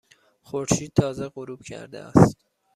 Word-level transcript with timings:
خورشید 0.41 0.93
تازه 0.95 1.29
غروب 1.29 1.63
کرده 1.63 1.99
است. 1.99 2.37